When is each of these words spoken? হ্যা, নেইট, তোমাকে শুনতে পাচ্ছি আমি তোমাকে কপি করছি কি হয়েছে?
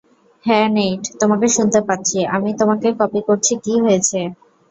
হ্যা, 0.45 0.59
নেইট, 0.75 1.03
তোমাকে 1.21 1.47
শুনতে 1.55 1.79
পাচ্ছি 1.87 2.17
আমি 2.35 2.49
তোমাকে 2.59 2.87
কপি 2.99 3.19
করছি 3.27 3.53
কি 3.63 3.73
হয়েছে? 3.83 4.19